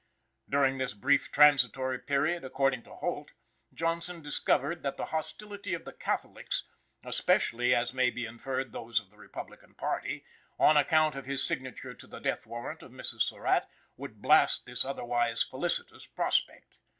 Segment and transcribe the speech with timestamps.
[0.49, 3.33] During this brief transitory period, according to Holt,
[3.71, 6.63] Johnson discovered that the hostility of the Catholics
[7.05, 10.25] (especially, as may be inferred, those of the Republican party),
[10.57, 13.21] on account of his signature to the death warrant of Mrs.
[13.21, 16.77] Surratt, would blast this otherwise felicitous prospect.